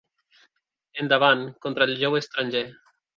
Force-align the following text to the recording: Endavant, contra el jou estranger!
Endavant, 1.03 1.43
contra 1.67 1.87
el 1.91 1.93
jou 2.05 2.17
estranger! 2.21 2.63